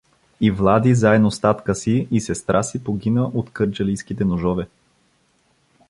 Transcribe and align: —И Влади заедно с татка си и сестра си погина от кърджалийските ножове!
—И 0.41 0.51
Влади 0.51 0.95
заедно 0.95 1.31
с 1.31 1.39
татка 1.39 1.75
си 1.75 2.07
и 2.11 2.21
сестра 2.21 2.63
си 2.63 2.83
погина 2.83 3.23
от 3.23 3.49
кърджалийските 3.49 4.25
ножове! 4.25 4.67